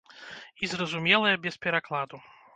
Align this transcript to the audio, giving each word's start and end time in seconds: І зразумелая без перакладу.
І 0.63 0.69
зразумелая 0.71 1.35
без 1.45 1.61
перакладу. 1.69 2.23